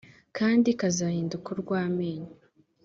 [0.37, 2.31] kandi kazahinduka urw’amenyo